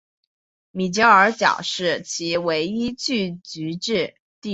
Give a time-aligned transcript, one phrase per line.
[0.71, 4.15] 米歇尔角是其唯一聚居地。